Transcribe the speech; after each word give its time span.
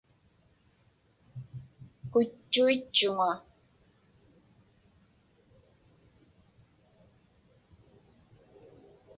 Kutchuitchuŋa. 2.11 3.31